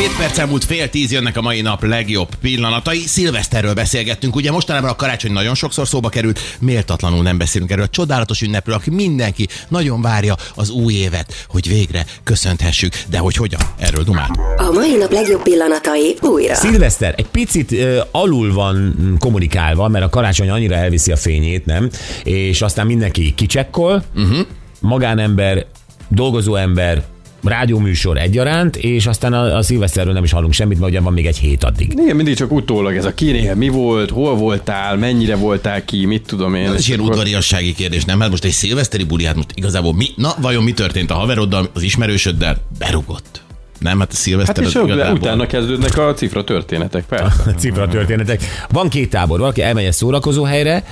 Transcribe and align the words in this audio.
7 0.00 0.16
perc 0.16 0.38
elmúlt 0.38 0.64
fél 0.64 0.88
tíz 0.88 1.12
jönnek 1.12 1.36
a 1.36 1.40
mai 1.40 1.60
nap 1.60 1.84
legjobb 1.84 2.28
pillanatai. 2.40 2.98
Szilveszterről 2.98 3.74
beszélgettünk. 3.74 4.36
Ugye 4.36 4.50
mostanában 4.50 4.90
a 4.90 4.96
karácsony 4.96 5.32
nagyon 5.32 5.54
sokszor 5.54 5.88
szóba 5.88 6.08
került, 6.08 6.40
méltatlanul 6.60 7.22
nem 7.22 7.38
beszélünk 7.38 7.70
erről 7.70 7.84
a 7.84 7.88
csodálatos 7.88 8.40
ünnepről, 8.42 8.74
aki 8.74 8.90
mindenki 8.90 9.48
nagyon 9.68 10.02
várja 10.02 10.36
az 10.54 10.70
új 10.70 10.92
évet, 10.92 11.46
hogy 11.48 11.68
végre 11.68 12.04
köszönthessük. 12.24 12.92
De 13.10 13.18
hogy 13.18 13.34
hogyan? 13.34 13.60
Erről 13.78 14.02
dumát. 14.02 14.30
A 14.56 14.70
mai 14.72 14.96
nap 14.96 15.12
legjobb 15.12 15.42
pillanatai 15.42 16.16
újra. 16.20 16.54
Szilveszter 16.54 17.14
egy 17.16 17.28
picit 17.28 17.70
uh, 17.70 17.98
alul 18.10 18.52
van 18.52 18.76
mm, 18.76 19.14
kommunikálva, 19.14 19.88
mert 19.88 20.04
a 20.04 20.08
karácsony 20.08 20.50
annyira 20.50 20.74
elviszi 20.74 21.12
a 21.12 21.16
fényét, 21.16 21.66
nem? 21.66 21.90
És 22.24 22.62
aztán 22.62 22.86
mindenki 22.86 23.34
kicsekkol, 23.34 24.04
uh-huh. 24.14 24.46
magánember, 24.80 25.66
dolgozó 26.08 26.54
ember, 26.54 27.04
rádióműsor 27.42 28.18
egyaránt, 28.18 28.76
és 28.76 29.06
aztán 29.06 29.32
a, 29.32 29.56
a 29.56 29.62
szilveszterről 29.62 30.12
nem 30.12 30.24
is 30.24 30.32
hallunk 30.32 30.52
semmit, 30.52 30.78
mert 30.78 30.90
ugye 30.90 31.00
van 31.00 31.12
még 31.12 31.26
egy 31.26 31.38
hét 31.38 31.64
addig. 31.64 31.92
Igen, 31.98 32.16
mindig 32.16 32.36
csak 32.36 32.52
utólag 32.52 32.96
ez 32.96 33.04
a 33.04 33.14
kinél 33.14 33.54
mi 33.54 33.68
volt, 33.68 34.10
hol 34.10 34.34
voltál, 34.34 34.96
mennyire 34.96 35.36
voltál 35.36 35.84
ki, 35.84 36.06
mit 36.06 36.26
tudom 36.26 36.54
én. 36.54 36.66
Ez 36.66 36.78
is 36.78 36.88
ilyen 36.88 37.00
udvariassági 37.00 37.74
kérdés, 37.74 38.04
nem? 38.04 38.20
Hát 38.20 38.30
most 38.30 38.44
egy 38.44 38.50
szilveszteri 38.50 39.04
buli, 39.04 39.24
hát 39.24 39.36
most 39.36 39.52
igazából 39.54 39.94
mi, 39.94 40.06
na 40.16 40.34
vajon 40.40 40.62
mi 40.62 40.72
történt 40.72 41.10
a 41.10 41.14
haveroddal, 41.14 41.70
az 41.72 41.82
ismerősöddel? 41.82 42.56
Berugott. 42.78 43.42
Nem, 43.80 43.98
hát 43.98 44.08
a 44.08 44.12
Hát 44.12 44.20
szilveszter 44.22 44.62
és 44.62 44.66
az 44.74 44.76
ott, 44.76 44.86
igazából... 44.86 45.18
utána 45.18 45.46
kezdődnek 45.46 45.98
a 45.98 46.14
cifra 46.14 46.44
történetek, 46.44 47.04
persze. 47.16 47.54
Cifra 47.58 47.88
történetek. 47.88 48.42
Van 48.70 48.88
két 48.88 49.10
tábor, 49.10 49.38
valaki 49.38 49.62
elmegy 49.62 49.84
egy 49.84 49.92
szórakozó 49.92 50.42
helyre, 50.44 50.84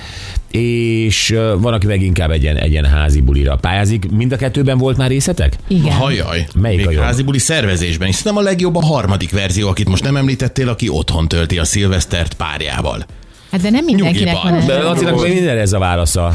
és 0.51 1.35
van, 1.59 1.73
aki 1.73 1.87
meg 1.87 2.01
inkább 2.01 2.31
egy 2.31 2.41
ilyen, 2.43 2.55
egy 2.57 2.71
ilyen 2.71 2.85
házi 2.85 3.21
bulira 3.21 3.55
pályázik. 3.55 4.11
Mind 4.11 4.31
a 4.31 4.35
kettőben 4.35 4.77
volt 4.77 4.97
már 4.97 5.09
részletek? 5.09 5.53
Igen. 5.67 5.91
Hajaj, 5.91 6.47
Melyik 6.55 6.77
még 6.77 6.87
a 6.87 6.91
jobb? 6.91 7.03
házi 7.03 7.23
buli 7.23 7.37
szervezésben. 7.39 8.07
És 8.07 8.15
szerintem 8.15 8.43
a 8.43 8.45
legjobb 8.47 8.75
a 8.75 8.85
harmadik 8.85 9.31
verzió, 9.31 9.67
akit 9.69 9.89
most 9.89 10.03
nem 10.03 10.15
említettél, 10.15 10.69
aki 10.69 10.89
otthon 10.89 11.27
tölti 11.27 11.57
a 11.57 11.63
szilvesztert 11.65 12.33
párjával. 12.33 13.05
Hát 13.51 13.61
de 13.61 13.69
nem 13.69 13.83
mindenkinek 13.85 14.33
Nyugiban. 14.33 14.57
van 14.57 14.65
De. 14.65 14.81
Lacinak 14.83 15.27
minden 15.27 15.57
ez 15.57 15.73
a 15.73 15.79
válasza. 15.79 16.33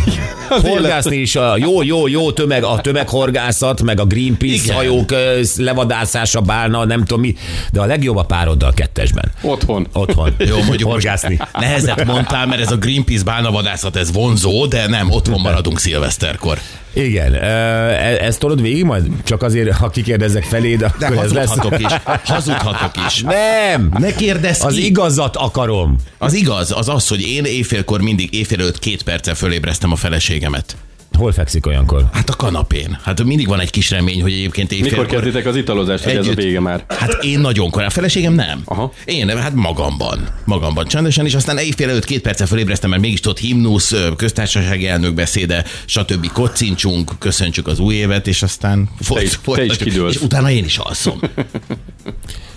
Horgászni 0.49 1.17
is, 1.17 1.37
a 1.37 1.57
jó, 1.57 1.83
jó, 1.83 2.07
jó 2.07 2.33
tömeg, 2.33 2.65
a 2.65 2.81
tömeghorgászat, 2.81 3.83
meg 3.83 4.01
a 4.01 4.05
Greenpeace 4.05 4.63
Igen. 4.63 4.77
hajók 4.77 5.15
levadászása, 5.57 6.41
bálna, 6.41 6.85
nem 6.85 7.05
tudom 7.05 7.21
mi, 7.21 7.35
de 7.73 7.81
a 7.81 7.85
legjobb 7.85 8.17
a 8.17 8.23
pároddal 8.25 8.73
kettesben. 8.73 9.33
Otthon. 9.43 9.87
Otthon. 9.93 10.35
Jó, 10.49 10.63
mondjuk 10.63 10.91
Horgászni. 10.91 11.39
nehezet 11.59 12.05
mondtál, 12.05 12.47
mert 12.47 12.61
ez 12.61 12.71
a 12.71 12.77
Greenpeace 12.77 13.25
bálnavadászat, 13.25 13.97
ez 13.97 14.13
vonzó, 14.13 14.67
de 14.67 14.89
nem, 14.89 15.11
otthon 15.11 15.41
maradunk 15.41 15.79
szilveszterkor. 15.79 16.59
Igen, 16.95 17.35
e- 17.35 18.25
ezt 18.25 18.39
tolod 18.39 18.63
végig 18.63 18.85
majd? 18.85 19.07
Csak 19.25 19.43
azért, 19.43 19.77
ha 19.77 19.89
kikérdezek 19.91 20.43
feléd, 20.45 20.79
De 20.99 21.07
akkor 21.07 21.25
ez 21.25 21.33
lesz. 21.33 21.49
hazudhatok 21.49 21.81
is, 21.81 22.01
hazudhatok 22.25 22.91
is. 23.07 23.23
Nem! 23.23 23.89
Ne 23.99 24.15
kérdezz 24.15 24.65
Az 24.65 24.75
ki. 24.75 24.85
igazat 24.85 25.37
akarom. 25.37 25.97
Az 26.19 26.33
igaz, 26.35 26.73
az 26.77 26.89
az, 26.89 27.09
hogy 27.09 27.21
én 27.21 27.45
éjfélkor 27.45 28.01
mindig 28.01 28.35
éjfél 28.35 28.61
előtt 28.61 28.79
két 28.79 29.03
perccel 29.03 29.35
fölébreztem 29.35 29.93
a 29.93 29.97
feleségemet. 29.97 30.77
Hol 31.17 31.33
fekszik 31.33 31.67
olyankor? 31.67 32.09
Hát 32.13 32.29
a 32.29 32.37
kanapén. 32.37 32.99
Hát 33.03 33.25
mindig 33.25 33.49
van 33.49 33.61
egy 33.61 33.71
kis 33.71 33.91
remény, 33.91 34.23
hogy 34.23 34.33
egyébként 34.33 34.71
Mikor 34.71 34.87
éjfélkor... 34.87 35.15
kezditek 35.15 35.47
az 35.47 35.57
italozást, 35.57 36.05
hogy 36.05 36.17
ez 36.17 36.27
a 36.27 36.35
vége 36.35 36.61
már? 36.61 36.85
Hát 36.89 37.19
én 37.23 37.41
nagyon 37.41 37.71
korán, 37.71 37.89
a 37.89 37.91
feleségem 37.91 38.33
nem. 38.35 38.63
Aha. 38.65 38.93
Én 39.05 39.39
hát 39.39 39.55
magamban. 39.55 40.29
Magamban 40.45 40.87
csendesen, 40.87 41.27
és 41.27 41.35
aztán 41.35 41.59
éjfél 41.59 41.89
előtt 41.89 42.05
két 42.05 42.21
perccel 42.21 42.47
fölébreztem, 42.47 42.91
mert 42.91 43.03
mégis 43.03 43.21
tudott 43.21 43.39
himnusz, 43.39 43.95
köztársasági 44.17 44.87
elnök 44.87 45.15
beszéde, 45.15 45.65
stb. 45.85 46.33
kocincsunk, 46.33 47.11
köszöntsük 47.19 47.67
az 47.67 47.79
új 47.79 47.95
évet, 47.95 48.27
és 48.27 48.43
aztán 48.43 48.89
is- 48.99 49.07
folyt, 49.43 49.79
te 49.79 49.85
is. 49.85 49.95
És 50.09 50.21
utána 50.21 50.51
én 50.51 50.65
is 50.65 50.77
alszom. 50.77 51.21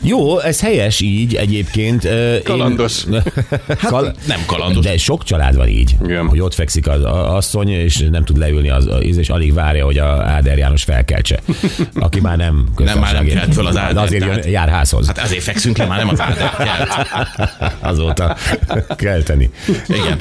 Jó, 0.08 0.40
ez 0.40 0.62
helyes 0.62 1.00
így 1.02 1.36
egyébként. 1.36 2.04
Ö, 2.06 2.36
én- 2.36 2.44
Kalandos. 2.44 3.04
Hát 3.68 3.80
Kal- 3.90 4.16
nem 4.28 4.40
kalandos. 4.46 4.86
De 4.86 4.98
sok 4.98 5.24
család 5.24 5.56
van 5.56 5.68
így, 5.68 5.96
Igen. 6.04 6.28
hogy 6.28 6.40
ott 6.40 6.54
fekszik 6.54 6.88
az 6.88 7.04
asszony, 7.04 7.70
és 7.70 7.98
nem 8.12 8.24
tud 8.26 8.38
leülni, 8.38 8.70
az, 8.70 8.90
és 9.02 9.30
alig 9.30 9.54
várja, 9.54 9.86
hogy 9.86 9.98
a 9.98 10.06
Áder 10.24 10.58
János 10.58 10.84
felkeltse. 10.84 11.40
Aki 11.96 12.20
már 12.20 12.38
nem 12.38 12.68
Nem, 12.78 13.00
már 13.00 13.14
nem 13.14 13.26
kelt 13.26 13.54
föl 13.54 13.66
az 13.68 13.78
Áder, 13.78 13.94
De 13.94 14.00
azért 14.00 14.24
tehát- 14.26 14.46
jár 14.46 14.70
házhoz. 14.70 15.08
Hát 15.08 15.18
ezért 15.18 15.44
fekszünk 15.44 15.78
le, 15.78 15.86
már 15.86 15.98
nem 15.98 16.10
az 16.10 16.18
kelt. 16.58 17.08
Azóta 17.80 18.38
kelteni. 18.96 19.50
Igen. 19.88 20.20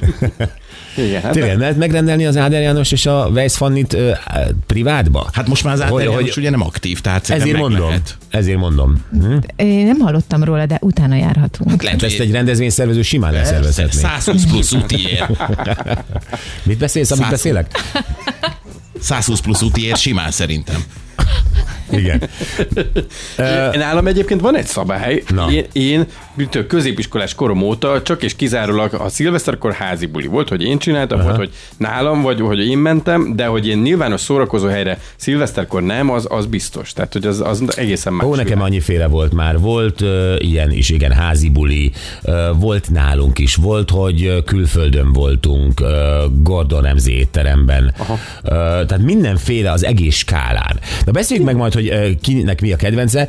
Igen, 0.97 1.23
hát 1.23 1.33
Tényleg, 1.33 1.59
lehet 1.59 1.77
megrendelni 1.77 2.27
az 2.27 2.37
Áder 2.37 2.63
János 2.63 2.93
és 2.93 3.07
a 3.07 3.29
Weiss 3.33 3.57
Fannit 3.57 3.93
ö, 3.93 4.11
á, 4.25 4.41
privátba? 4.67 5.29
Hát 5.33 5.49
most 5.49 5.65
már 5.65 5.75
az 5.75 5.81
Áder 5.81 5.93
Hogy- 5.93 6.03
János 6.05 6.19
hogy- 6.21 6.37
ugye 6.37 6.51
nem 6.51 6.63
aktív, 6.63 7.01
tehát 7.01 7.31
Ezért 7.31 7.57
mondom. 7.59 7.89
Lehet. 7.89 8.17
Ezért 8.31 8.59
mondom. 8.59 9.05
Hm? 9.13 9.37
Én 9.57 9.87
nem 9.87 9.99
hallottam 9.99 10.45
róla, 10.45 10.67
de 10.67 10.79
utána 10.81 11.15
járhatunk. 11.17 11.83
Lehet, 11.83 12.03
Ezt 12.03 12.17
hogy 12.17 12.27
egy 12.27 12.33
rendezvényszervező 12.33 13.03
simán 13.03 13.33
leszervezhetné. 13.33 14.01
120 14.01 14.45
plusz 14.47 14.73
útiért. 14.73 15.31
Mit 16.63 16.79
beszélsz, 16.79 17.11
amit 17.11 17.23
Száz- 17.23 17.33
beszélek? 17.33 17.71
120 19.01 19.41
plusz 19.41 19.63
útiért 19.63 19.99
simán 19.99 20.31
szerintem. 20.31 20.85
Igen. 21.91 22.23
Nálam 23.73 24.07
egyébként 24.07 24.41
van 24.41 24.57
egy 24.57 24.67
szabály. 24.67 25.23
Na. 25.35 25.51
Én, 25.51 25.65
én 25.73 26.07
középiskolás 26.67 27.35
korom 27.35 27.63
óta 27.63 28.03
csak 28.03 28.23
és 28.23 28.37
kizárólag 28.37 28.95
a 28.95 29.09
szilveszterkor 29.09 29.73
házi 29.73 30.07
buli 30.07 30.27
volt, 30.27 30.49
hogy 30.49 30.63
én 30.63 30.79
csináltam, 30.79 31.23
volt, 31.23 31.37
hogy 31.37 31.51
nálam, 31.77 32.23
vagy 32.23 32.41
hogy 32.41 32.67
én 32.67 32.79
mentem, 32.79 33.37
de 33.37 33.47
hogy 33.47 33.69
én 33.69 33.79
nyilvános 33.79 34.21
szórakozó 34.21 34.67
helyre 34.67 34.99
szilveszterkor 35.17 35.83
nem, 35.83 36.11
az, 36.11 36.27
az 36.31 36.47
biztos. 36.47 36.93
Tehát, 36.93 37.13
hogy 37.13 37.27
az, 37.27 37.41
az 37.41 37.77
egészen 37.77 38.13
más. 38.13 38.27
Ó, 38.27 38.31
nekem 38.35 38.47
világ. 38.47 38.65
annyiféle 38.65 39.07
volt 39.07 39.33
már. 39.33 39.59
Volt 39.59 40.01
uh, 40.01 40.35
ilyen 40.39 40.71
is, 40.71 40.89
igen, 40.89 41.13
házi 41.13 41.49
buli, 41.49 41.93
uh, 42.23 42.35
volt 42.59 42.91
nálunk 42.91 43.39
is, 43.39 43.55
volt, 43.55 43.91
hogy 43.91 44.25
ö, 44.25 44.43
külföldön 44.43 45.13
voltunk, 45.13 45.81
uh, 45.81 45.89
Gordon 46.43 46.83
Ramsay 46.83 47.13
étteremben. 47.13 47.95
Uh, 47.99 48.17
tehát 48.43 48.99
mindenféle 48.99 49.71
az 49.71 49.85
egész 49.85 50.17
skálán. 50.17 50.81
De 51.05 51.11
beszéljük 51.11 51.47
meg 51.47 51.57
majd, 51.57 51.75
hogy 51.77 52.21
kinek 52.21 52.61
mi 52.61 52.73
a 52.73 52.77
kedvence. 52.77 53.29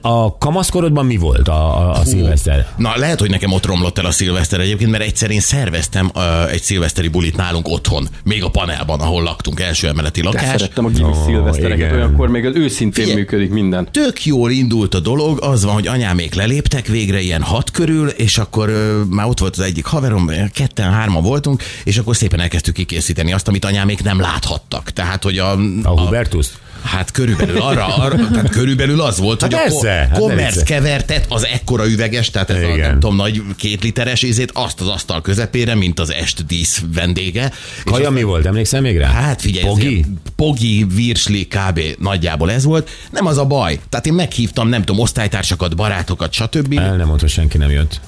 A 0.00 0.38
kamaszkorodban 0.38 1.06
mi 1.06 1.16
volt 1.16 1.48
a, 1.48 1.78
a, 1.78 2.00
a 2.00 2.04
szilveszter? 2.04 2.66
Na, 2.76 2.92
lehet, 2.96 3.20
hogy 3.20 3.30
nekem 3.30 3.52
ott 3.52 3.66
romlott 3.66 3.98
el 3.98 4.04
a 4.04 4.10
szilveszter 4.10 4.60
egyébként, 4.60 4.90
mert 4.90 5.02
egyszer 5.02 5.30
én 5.30 5.40
szerveztem 5.40 6.10
egy 6.50 6.62
szilveszteri 6.62 7.08
bulit 7.08 7.36
nálunk 7.36 7.68
otthon, 7.68 8.08
még 8.24 8.44
a 8.44 8.50
panelban, 8.50 9.00
ahol 9.00 9.22
laktunk, 9.22 9.60
első 9.60 9.88
emeleti 9.88 10.20
De 10.20 10.26
lakás. 10.26 10.44
szerettem 10.50 10.84
a 10.84 10.88
gimi 10.88 11.12
szilvesztereket, 11.26 11.78
igen. 11.78 11.94
olyankor 11.94 12.28
még 12.28 12.44
az 12.46 12.54
őszintén 12.54 13.04
Figyelj. 13.04 13.14
működik 13.20 13.50
minden. 13.50 13.88
Tök 13.92 14.24
jól 14.24 14.50
indult 14.50 14.94
a 14.94 15.00
dolog, 15.00 15.42
az 15.42 15.64
van, 15.64 15.74
hogy 15.74 15.86
anyámék 15.86 16.34
leléptek 16.34 16.86
végre 16.86 17.20
ilyen 17.20 17.42
hat 17.42 17.70
körül, 17.70 18.08
és 18.08 18.38
akkor 18.38 18.68
ö, 18.68 19.02
már 19.10 19.26
ott 19.26 19.38
volt 19.38 19.56
az 19.56 19.64
egyik 19.64 19.84
haverom, 19.84 20.30
ketten, 20.52 20.92
hárman 20.92 21.22
voltunk, 21.22 21.62
és 21.84 21.98
akkor 21.98 22.16
szépen 22.16 22.40
elkezdtük 22.40 22.74
kikészíteni 22.74 23.32
azt, 23.32 23.48
amit 23.48 23.64
anyámék 23.64 24.02
nem 24.02 24.20
láthattak. 24.20 24.90
Tehát, 24.90 25.22
hogy 25.22 25.38
a... 25.38 25.52
A 25.82 26.00
Hubertus? 26.00 26.46
Hát 26.82 27.10
körülbelül 27.10 27.60
arra, 27.60 27.86
arra 27.96 28.28
tehát 28.28 28.48
körülbelül 28.50 29.00
az 29.00 29.18
volt, 29.18 29.40
Hát 29.42 29.52
hogy 29.52 29.62
persze, 29.62 29.90
a 29.92 29.94
hát 29.94 30.18
kommerc 30.18 30.54
viccelj. 30.54 30.80
kevertet, 30.80 31.26
az 31.28 31.46
ekkora 31.46 31.86
üveges, 31.88 32.30
tehát 32.30 32.50
ez 32.50 32.56
a, 32.56 32.60
Igen. 32.60 32.78
nem 32.78 33.00
tudom, 33.00 33.16
nagy 33.16 33.42
két 33.56 33.82
literes 33.82 34.22
ízét, 34.22 34.50
azt 34.54 34.80
az 34.80 34.88
asztal 34.88 35.20
közepére, 35.22 35.74
mint 35.74 36.00
az 36.00 36.12
est 36.12 36.46
dísz 36.46 36.82
vendége. 36.94 37.50
És 37.76 37.90
Kaja 37.90 38.10
mi 38.10 38.22
volt? 38.22 38.46
Emlékszel 38.46 38.80
még 38.80 38.96
rá? 38.98 39.10
Hát 39.10 39.40
figyelj, 39.40 39.64
Pogi? 39.66 40.04
Pogi? 40.36 40.86
Virsli, 40.94 41.46
kb. 41.48 41.80
nagyjából 41.98 42.50
ez 42.50 42.64
volt. 42.64 42.90
Nem 43.10 43.26
az 43.26 43.38
a 43.38 43.44
baj. 43.44 43.78
Tehát 43.88 44.06
én 44.06 44.12
meghívtam, 44.14 44.68
nem 44.68 44.82
tudom, 44.84 45.00
osztálytársakat, 45.00 45.76
barátokat, 45.76 46.32
stb. 46.32 46.78
El 46.78 46.96
nem 46.96 47.06
mondta, 47.06 47.24
hogy 47.24 47.30
senki 47.34 47.56
nem 47.58 47.70
jött. 47.70 48.00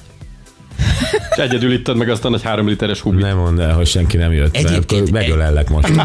És 1.31 1.37
egyedül 1.37 1.73
ittad 1.73 1.97
meg 1.97 2.09
azt 2.09 2.25
a 2.25 2.29
nagy 2.29 2.41
három 2.41 2.67
literes 2.67 2.99
hubit. 2.99 3.21
Nem 3.21 3.37
mondd 3.37 3.59
el, 3.59 3.73
hogy 3.73 3.87
senki 3.87 4.17
nem 4.17 4.31
jött. 4.33 4.53
mert 4.53 4.69
Egyébként 4.69 5.01
akkor 5.01 5.11
megölellek 5.19 5.69
most. 5.69 5.87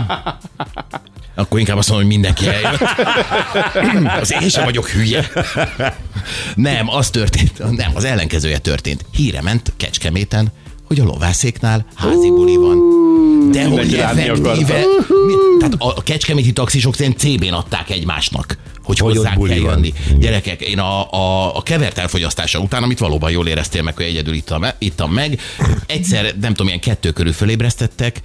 Akkor 1.36 1.58
inkább 1.58 1.76
azt 1.76 1.88
mondom, 1.88 2.06
hogy 2.06 2.16
mindenki 2.16 2.46
eljött. 2.48 2.80
az 4.20 4.32
én 4.42 4.48
sem 4.48 4.64
vagyok 4.64 4.88
hülye. 4.88 5.30
Nem, 6.54 6.88
az 6.88 7.10
történt, 7.10 7.76
nem, 7.76 7.90
az 7.94 8.04
ellenkezője 8.04 8.58
történt. 8.58 9.04
Híre 9.12 9.42
ment 9.42 9.72
Kecskeméten, 9.76 10.52
hogy 10.84 11.00
a 11.00 11.04
lovászéknál 11.04 11.86
házi 11.94 12.28
buli 12.28 12.56
van. 12.56 12.78
De 13.50 13.64
hogy 13.64 13.94
effektíve, 13.94 14.84
mi, 15.26 15.32
tehát 15.58 15.74
a 15.78 16.02
kecskeméti 16.02 16.52
taxisok 16.52 16.94
szerint 16.94 17.18
CB-n 17.18 17.52
adták 17.52 17.90
egymásnak, 17.90 18.56
hogy, 18.86 18.98
Hogy 18.98 19.16
hozzá 19.16 19.28
kell 19.28 19.38
van. 19.38 19.50
jönni. 19.50 19.92
Igen. 20.06 20.18
Gyerekek, 20.18 20.60
én 20.60 20.78
a, 20.78 21.12
a, 21.12 21.56
a 21.56 21.62
kevert 21.62 21.98
elfogyasztása 21.98 22.58
után, 22.58 22.82
amit 22.82 22.98
valóban 22.98 23.30
jól 23.30 23.46
éreztél 23.48 23.82
meg, 23.82 23.94
hogy 23.96 24.04
egyedül 24.04 24.34
ittam, 24.34 24.64
ittam 24.78 25.12
meg, 25.12 25.40
egyszer, 25.86 26.24
nem 26.40 26.50
tudom, 26.50 26.66
ilyen 26.66 26.80
kettő 26.80 27.10
körül 27.10 27.32
fölébresztettek, 27.32 28.20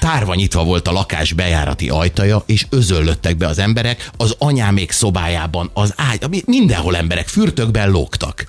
tárva 0.00 0.34
nyitva 0.34 0.64
volt 0.64 0.88
a 0.88 0.92
lakás 0.92 1.32
bejárati 1.32 1.88
ajtaja, 1.88 2.42
és 2.46 2.66
özöllöttek 2.70 3.36
be 3.36 3.46
az 3.46 3.58
emberek, 3.58 4.10
az 4.16 4.34
anyámék 4.38 4.90
szobájában, 4.90 5.70
az 5.74 5.92
ágy, 5.96 6.28
mi- 6.30 6.42
mindenhol 6.46 6.96
emberek, 6.96 7.28
fürtökben 7.28 7.90
lógtak. 7.90 8.46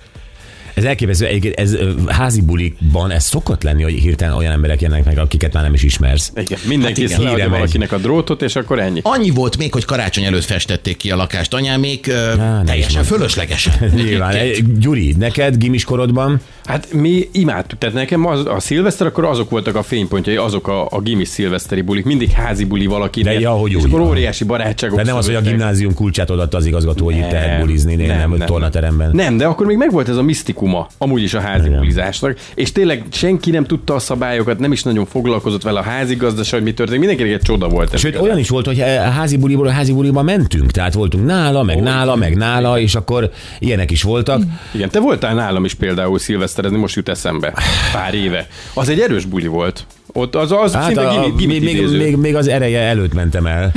Ez 0.75 0.83
elképesztő, 0.83 1.25
egyébként 1.25 1.55
ez 1.59 1.73
ö, 1.73 1.91
házi 2.07 2.41
bulikban 2.41 3.11
ez 3.11 3.23
szokott 3.23 3.63
lenni, 3.63 3.83
hogy 3.83 3.93
hirtelen 3.93 4.33
olyan 4.33 4.51
emberek 4.51 4.81
jönnek 4.81 5.05
meg, 5.05 5.17
akiket 5.17 5.53
már 5.53 5.63
nem 5.63 5.73
is 5.73 5.83
ismersz. 5.83 6.31
Igen, 6.35 6.59
mindenki 6.67 7.01
Hát 7.01 7.09
igen, 7.09 7.21
leadja 7.21 7.35
híre 7.35 7.49
megy. 7.49 7.59
valakinek 7.59 7.91
a 7.91 7.97
drótot, 7.97 8.41
és 8.41 8.55
akkor 8.55 8.79
ennyi. 8.79 8.99
Annyi 9.03 9.29
volt 9.29 9.57
még, 9.57 9.73
hogy 9.73 9.85
karácsony 9.85 10.23
előtt 10.23 10.43
festették 10.43 10.97
ki 10.97 11.11
a 11.11 11.15
lakást 11.15 11.53
anyámék, 11.53 12.07
ö, 12.07 12.39
Á, 12.39 12.61
teljesen 12.65 12.89
is 12.89 12.95
mondd. 12.95 13.05
fölöslegesen. 13.05 13.73
Nyilván. 13.95 14.35
Egyébként. 14.35 14.79
Gyuri, 14.79 15.15
neked 15.19 15.57
gimiskorodban 15.57 16.39
Hát 16.65 16.93
mi 16.93 17.29
imádtuk, 17.31 17.79
tehát 17.79 17.95
nekem 17.95 18.25
az, 18.25 18.45
a 18.45 18.59
szilveszter, 18.59 19.07
akkor 19.07 19.25
azok 19.25 19.49
voltak 19.49 19.75
a 19.75 19.83
fénypontjai, 19.83 20.35
azok 20.35 20.67
a, 20.67 20.87
a 20.89 20.99
gimis 21.01 21.27
szilveszteri 21.27 21.81
bulik, 21.81 22.05
mindig 22.05 22.29
házi 22.31 22.65
buli 22.65 22.85
valaki. 22.85 23.21
De 23.23 23.39
ja, 23.39 23.51
hogy 23.51 23.71
és 23.71 23.77
úgy 23.77 23.83
akkor 23.85 23.99
van. 23.99 24.09
óriási 24.09 24.43
barátságok. 24.43 24.97
de 24.97 25.03
nem 25.03 25.15
az, 25.15 25.25
hogy 25.25 25.35
a 25.35 25.41
gimnázium 25.41 25.93
kulcsát 25.93 26.29
odaadta 26.29 26.57
az 26.57 26.65
igazgató, 26.65 27.05
hogy 27.05 27.15
itt 27.15 27.31
lehet 27.31 27.59
bulizni, 27.59 27.95
nem, 27.95 28.17
nem, 28.17 28.33
nem 28.33 28.47
tornateremben. 28.47 29.09
Nem, 29.13 29.37
de 29.37 29.45
akkor 29.45 29.65
még 29.65 29.77
megvolt 29.77 30.09
ez 30.09 30.15
a 30.17 30.21
misztikuma, 30.65 30.87
amúgy 30.97 31.21
is 31.21 31.33
a 31.33 31.39
házi 31.39 31.69
bulizásnak, 31.69 32.37
és 32.55 32.71
tényleg 32.71 33.03
senki 33.11 33.51
nem 33.51 33.65
tudta 33.65 33.93
a 33.93 33.99
szabályokat, 33.99 34.59
nem 34.59 34.71
is 34.71 34.83
nagyon 34.83 35.05
foglalkozott 35.05 35.63
vele 35.63 35.79
a 35.79 35.83
házigazdaság, 35.83 36.59
hogy 36.59 36.63
mi 36.63 36.73
történik, 36.73 36.99
mindenkinek 36.99 37.33
egy 37.33 37.41
csoda 37.41 37.67
volt 37.67 37.93
ez. 37.93 37.99
Sőt, 37.99 38.15
olyan 38.15 38.37
is 38.37 38.49
volt, 38.49 38.65
hogy 38.65 38.79
a 38.81 39.09
házi 39.09 39.37
buliból 39.37 39.67
a 39.67 39.71
házi 39.71 39.93
buliba 39.93 40.21
mentünk, 40.21 40.71
tehát 40.71 40.93
voltunk 40.93 41.25
nála, 41.25 41.63
meg 41.63 41.81
nála, 41.81 42.15
meg 42.15 42.35
nála, 42.35 42.79
és 42.79 42.95
akkor 42.95 43.31
ilyenek 43.59 43.91
is 43.91 44.03
voltak. 44.03 44.41
Igen, 44.71 44.89
te 44.89 44.99
voltál 44.99 45.33
nálam 45.33 45.65
is 45.65 45.73
például 45.73 46.19
szilveszterezni, 46.19 46.77
most 46.77 46.95
jut 46.95 47.09
eszembe. 47.09 47.53
Pár 47.93 48.13
éve. 48.13 48.47
Az 48.73 48.89
egy 48.89 48.99
erős 48.99 49.25
buli 49.25 49.47
volt. 49.47 49.85
Ott 50.17 50.35
az, 50.35 50.51
az 50.51 50.73
Hát 50.73 50.85
szinte 50.85 51.07
a, 51.07 51.21
gimi, 51.21 51.33
gimi 51.37 51.59
még, 51.65 51.81
még, 51.81 51.97
még, 51.97 52.15
még, 52.15 52.35
az 52.35 52.47
ereje 52.47 52.79
előtt 52.79 53.13
mentem 53.13 53.45
el. 53.45 53.71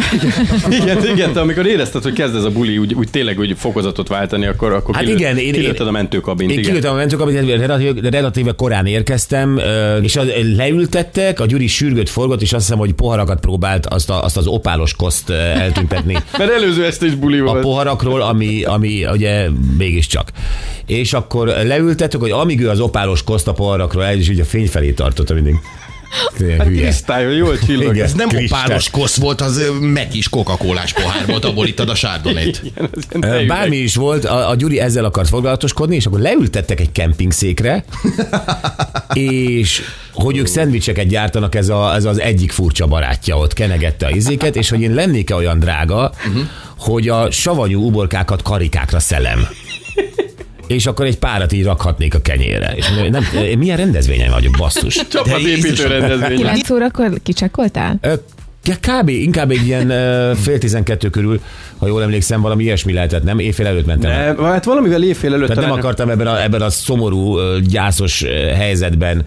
Igen, 0.71 1.07
igen, 1.07 1.33
te 1.33 1.41
amikor 1.41 1.67
érezted, 1.67 2.03
hogy 2.03 2.13
kezd 2.13 2.35
ez 2.37 2.45
a 2.45 2.51
buli 2.51 2.79
úgy, 2.79 2.95
úgy 2.95 3.09
tényleg 3.11 3.39
úgy 3.39 3.55
fokozatot 3.59 4.09
váltani, 4.09 4.47
akkor, 4.47 4.73
akkor 4.73 4.95
Hát 4.95 5.09
igen, 5.09 5.37
én- 5.37 5.53
kilőtted 5.53 5.87
a 5.87 5.91
mentőkabint. 5.91 6.51
Én 6.51 6.59
igen. 6.59 6.71
kilőttem 6.71 6.93
a 6.93 6.97
mentőkabinetbe, 6.97 7.57
relatíve, 7.57 8.11
relatíve 8.11 8.53
korán 8.53 8.87
érkeztem, 8.87 9.61
és 10.03 10.17
az, 10.17 10.27
leültettek, 10.57 11.41
a 11.41 11.47
Gyuri 11.47 11.67
sürgött 11.67 12.09
forgott, 12.09 12.43
és 12.43 12.53
azt 12.53 12.63
hiszem, 12.65 12.79
hogy 12.79 12.93
poharakat 12.93 13.41
próbált 13.41 13.87
azt, 13.87 14.11
a, 14.11 14.25
azt 14.25 14.37
az 14.37 14.47
opálos 14.47 14.95
koszt 14.95 15.31
eltüntetni 15.31 16.13
Mert 16.39 16.51
előző 16.51 16.85
este 16.85 17.07
is 17.07 17.15
buli 17.15 17.39
a 17.39 17.45
volt. 17.45 17.61
poharakról, 17.61 18.23
ami, 18.23 18.63
ami 18.65 19.07
ugye 19.07 19.49
mégiscsak. 19.79 20.29
És 20.87 21.13
akkor 21.13 21.47
leültettük, 21.47 22.21
hogy 22.21 22.31
amíg 22.31 22.61
ő 22.61 22.69
az 22.69 22.81
opálos 22.81 23.23
koszt 23.25 23.49
a 23.49 23.53
poharakról, 23.53 24.05
el 24.05 24.19
is 24.19 24.29
így 24.29 24.41
a 24.41 24.45
fény 24.45 24.69
felé 24.69 24.91
tartotta 24.91 25.35
mindig. 25.35 25.55
Hát 26.11 26.33
hülye. 26.39 26.83
Krisztályon 26.83 27.33
jól 27.33 27.59
csillog. 27.67 27.95
Igen. 27.95 28.05
Ez 28.05 28.13
nem 28.13 28.29
Kristály. 28.29 28.65
opálos 28.65 28.91
kosz 28.91 29.17
volt, 29.17 29.41
az 29.41 29.63
meg 29.81 30.15
is 30.15 30.29
coca 30.29 30.57
pohár 30.57 31.27
volt, 31.27 31.45
abból 31.45 31.67
ittad 31.67 31.89
a 31.89 31.95
sárdonét. 31.95 32.63
Igen. 33.13 33.47
Bármi 33.47 33.77
is 33.77 33.95
volt, 33.95 34.25
a, 34.25 34.49
a 34.49 34.55
Gyuri 34.55 34.81
ezzel 34.81 35.05
akart 35.05 35.29
foglalatoskodni, 35.29 35.95
és 35.95 36.07
akkor 36.07 36.21
leültettek 36.21 36.81
egy 36.81 36.93
kempingszékre, 36.93 37.85
és 39.13 39.83
hogy 40.13 40.37
ők 40.37 40.47
szendvicseket 40.47 41.07
gyártanak, 41.07 41.55
ez, 41.55 41.69
a, 41.69 41.95
ez 41.95 42.05
az 42.05 42.21
egyik 42.21 42.53
furcsa 42.53 42.87
barátja 42.87 43.39
ott 43.39 43.53
kenegette 43.53 44.07
a 44.07 44.11
izéket, 44.11 44.57
és 44.57 44.69
hogy 44.69 44.81
én 44.81 44.95
lennék-e 44.95 45.35
olyan 45.35 45.59
drága, 45.59 46.13
hogy 46.79 47.09
a 47.09 47.31
savanyú 47.31 47.87
uborkákat 47.87 48.43
karikákra 48.43 49.01
szelem. 49.01 49.49
És 50.69 50.87
akkor 50.87 51.07
egy 51.07 51.19
párat 51.19 51.53
így 51.53 51.65
rakhatnék 51.65 52.15
a 52.15 52.21
kenyére. 52.21 52.73
És 52.77 52.89
mondom, 52.89 53.11
nem, 53.11 53.59
milyen 53.59 53.77
rendezvényen 53.77 54.31
vagyok, 54.31 54.55
basszus. 54.59 54.95
Csapatépítő 55.13 55.87
rendezvény. 55.87 56.37
9 56.37 56.71
órakor 56.71 57.11
kicsekkoltál? 57.23 57.99
Ö, 58.01 58.13
Kb. 58.81 59.09
inkább 59.09 59.51
egy 59.51 59.67
ilyen 59.67 59.89
fél 60.35 60.59
tizenkettő 60.59 61.11
körül, 61.11 61.41
ha 61.79 61.87
jól 61.87 62.03
emlékszem, 62.03 62.41
valami 62.41 62.63
ilyesmi 62.63 62.93
lehetett, 62.93 63.23
nem? 63.23 63.39
Éjfél 63.39 63.67
előtt 63.67 63.87
mentem. 63.87 64.37
De, 64.37 64.43
hát 64.43 64.65
valamivel 64.65 65.03
évfél 65.03 65.35
előtt 65.35 65.49
Tehát 65.49 65.65
nem 65.65 65.73
akartam 65.73 66.11
ebben 66.11 66.27
a, 66.27 66.43
ebben 66.43 66.63
a 66.63 66.71
szomorú, 66.71 67.39
gyászos 67.59 68.25
helyzetben 68.57 69.27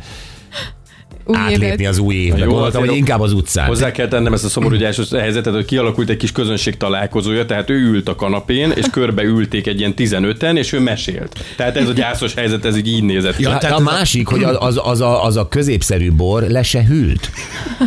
Új 1.31 1.38
átlépni 1.38 1.66
évet. 1.66 1.88
az 1.88 1.98
új 1.98 2.16
évbe. 2.16 2.38
Jó, 2.38 2.51
Gondoltam, 2.51 2.86
hogy 2.86 2.95
inkább 2.98 3.19
az 3.19 3.33
utcán. 3.33 3.68
Hozzá 3.68 3.92
kell 3.92 4.07
tennem 4.07 4.33
ezt 4.33 4.44
a 4.44 4.50
szomorú 4.50 4.75
gyászos 4.75 5.10
helyzetet, 5.10 5.54
hogy 5.54 5.66
kialakult 5.66 6.10
egy 6.10 6.18
kis 6.18 6.31
közönség 6.31 6.78
találkozója, 6.78 7.45
tehát 7.45 7.69
ő 7.69 7.75
ült 7.75 8.10
a 8.10 8.16
kanapén, 8.16 8.72
és 8.75 8.86
körbe 8.92 9.24
ülték 9.24 9.68
egy 9.68 9.80
ilyen 9.80 9.94
15-en, 9.98 10.57
és 10.57 10.72
ő 10.74 10.80
mesélt. 10.80 11.39
Tehát 11.56 11.78
ez 11.78 11.88
a 11.88 11.94
gyászos 11.94 12.33
helyzet, 12.33 12.66
ez 12.66 12.78
így, 12.78 12.88
így 12.88 13.04
nézett 13.04 13.36
ki. 13.36 13.42
Ja, 13.44 13.50
tehát 13.50 13.63
a 13.63 13.81
ez 13.81 13.88
a- 13.88 13.92
másik, 13.92 14.28
hogy 14.28 14.44
az, 14.44 14.56
az, 14.60 14.80
az, 14.83 15.01
a, 15.01 15.24
az 15.24 15.36
a 15.36 15.48
középszerű 15.48 16.12
bor 16.12 16.44
le 16.44 16.63
se 16.63 16.83
hűlt. 16.86 17.30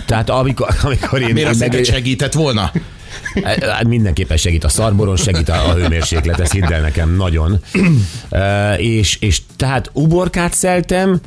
Tehát 0.06 0.30
amikor, 0.30 0.68
amikor 0.82 1.20
én, 1.20 1.32
Miért 1.32 1.62
én 1.62 1.68
meg, 1.72 1.84
segített 1.84 2.32
volna? 2.32 2.72
Hát 3.60 3.84
mindenképpen 3.84 4.36
segít 4.36 4.64
a 4.64 4.68
szarboron, 4.68 5.16
segít 5.16 5.48
a, 5.48 5.68
a 5.68 5.74
hőmérséklet, 5.74 6.40
ez 6.40 6.50
hidd 6.52 6.72
el 6.72 6.80
nekem 6.80 7.16
nagyon. 7.16 7.60
E, 8.30 8.74
és, 8.74 9.16
és 9.20 9.40
tehát 9.56 9.90
uborkát 9.92 10.52
szeltem, 10.52 11.20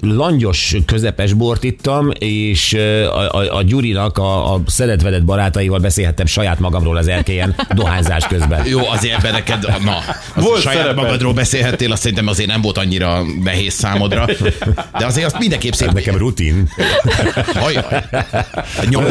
langyos, 0.00 0.76
közepes 0.86 1.32
bort 1.32 1.64
ittam, 1.64 2.10
és 2.18 2.72
a, 2.72 3.36
a, 3.38 3.56
a 3.56 3.62
Gyurinak 3.62 4.18
a, 4.18 4.54
a 4.54 4.60
szeretvedett 4.66 5.24
barátaival 5.24 5.78
beszélhettem 5.78 6.26
saját 6.26 6.58
magamról 6.58 6.96
az 6.96 7.08
erkélyen 7.08 7.54
dohányzás 7.74 8.26
közben. 8.26 8.66
Jó, 8.66 8.88
azért 8.88 9.18
ebben 9.18 9.32
neked, 9.32 9.82
na, 9.84 9.96
az 10.34 10.42
Volt 10.42 10.60
saját 10.60 10.78
szereped. 10.78 11.02
magadról 11.02 11.32
beszélhettél, 11.32 11.92
azt 11.92 12.00
szerintem 12.00 12.26
azért 12.26 12.48
nem 12.48 12.60
volt 12.60 12.78
annyira 12.78 13.22
nehéz 13.42 13.72
számodra, 13.74 14.26
de 14.98 15.06
azért 15.06 15.26
azt 15.26 15.38
mindenképp 15.38 15.72
szép. 15.72 15.88
Ez 15.88 15.94
nekem 15.94 16.16
rutin. 16.16 16.68
Ajaj. 17.54 18.04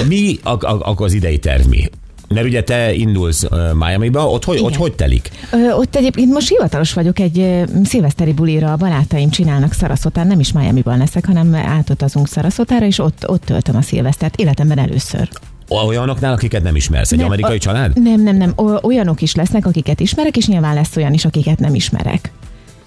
Mi 0.07 0.39
a, 0.43 0.49
a, 0.49 0.59
akkor 0.61 1.05
az 1.05 1.13
idei 1.13 1.39
terv 1.39 1.67
mi? 1.67 1.89
Mert 2.33 2.45
ugye 2.45 2.63
te 2.63 2.93
indulsz 2.93 3.43
Miami-ba, 3.73 4.29
ott 4.29 4.43
hogy, 4.45 4.59
ott 4.61 4.75
hogy 4.75 4.93
telik? 4.93 5.29
Ö, 5.51 5.71
ott 5.71 5.95
egyébként 5.95 6.31
most 6.33 6.49
hivatalos 6.49 6.93
vagyok, 6.93 7.19
egy 7.19 7.63
szilveszteri 7.83 8.33
bulira 8.33 8.71
a 8.71 8.75
barátaim 8.75 9.29
csinálnak 9.29 9.73
Szaraszotán, 9.73 10.27
nem 10.27 10.39
is 10.39 10.51
Miami-ban 10.51 10.97
leszek, 10.97 11.25
hanem 11.25 11.55
átutazunk 11.55 12.27
Szaraszotára, 12.27 12.85
és 12.85 12.99
ott, 12.99 13.29
ott 13.29 13.43
töltöm 13.43 13.75
a 13.75 13.81
szilvesztert, 13.81 14.35
életemben 14.39 14.77
először. 14.79 15.29
Olyanoknál, 15.67 16.33
akiket 16.33 16.63
nem 16.63 16.75
ismersz, 16.75 17.11
egy 17.11 17.17
Nem, 17.17 17.27
amerikai 17.27 17.55
a- 17.55 17.59
család? 17.59 18.01
Nem, 18.01 18.21
nem, 18.23 18.37
nem. 18.37 18.53
Olyanok 18.81 19.21
is 19.21 19.35
lesznek, 19.35 19.65
akiket 19.65 19.99
ismerek, 19.99 20.37
és 20.37 20.47
nyilván 20.47 20.73
lesz 20.73 20.95
olyan 20.95 21.13
is, 21.13 21.25
akiket 21.25 21.59
nem 21.59 21.75
ismerek. 21.75 22.31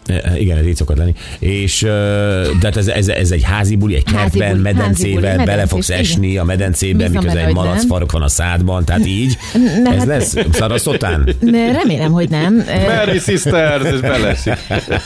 E, 0.07 0.39
Igen, 0.39 0.57
ez 0.57 0.67
így 0.67 0.77
szokott 0.77 0.97
lenni. 0.97 1.15
És 1.39 1.81
de 1.81 2.59
hát 2.63 2.77
ez, 2.77 2.89
ez, 2.89 3.09
ez 3.09 3.31
egy 3.31 3.43
házi 3.43 3.77
buli, 3.77 3.95
egy 3.95 4.03
Házi 4.15 4.39
kertben, 4.39 4.49
házi 4.49 4.63
medencével, 4.63 5.35
buli, 5.35 5.45
bele 5.45 5.67
fogsz 5.67 5.89
igen. 5.89 6.01
esni 6.01 6.37
a 6.37 6.45
medencébe, 6.45 6.97
Bízom 6.97 7.13
miközben 7.13 7.37
egy 7.39 7.45
hogy 7.45 7.55
malac 7.55 7.77
nem. 7.77 7.87
farok 7.87 8.13
van 8.13 8.23
a 8.23 8.29
szádban, 8.29 8.85
tehát 8.85 9.07
így. 9.07 9.37
Ne, 9.83 9.91
ez 9.91 9.97
hát- 9.99 10.07
lesz 10.07 10.35
szaraszotán? 10.53 11.29
De 11.41 11.73
remélem, 11.73 12.13
hogy 12.13 12.29
nem. 12.29 12.65
Ö, 12.69 12.87
Merry 12.87 13.19
Sisters, 13.19 13.85
és 13.93 14.01
belesik. 14.01 14.57